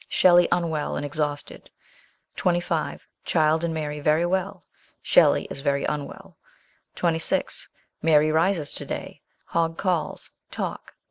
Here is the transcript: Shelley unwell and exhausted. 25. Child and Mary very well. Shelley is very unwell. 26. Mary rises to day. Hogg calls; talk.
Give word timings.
Shelley 0.09 0.47
unwell 0.51 0.95
and 0.95 1.05
exhausted. 1.05 1.69
25. 2.35 3.05
Child 3.23 3.63
and 3.63 3.71
Mary 3.71 3.99
very 3.99 4.25
well. 4.25 4.63
Shelley 5.03 5.45
is 5.51 5.59
very 5.59 5.85
unwell. 5.85 6.39
26. 6.95 7.69
Mary 8.01 8.31
rises 8.31 8.73
to 8.73 8.85
day. 8.87 9.21
Hogg 9.45 9.77
calls; 9.77 10.31
talk. 10.49 10.95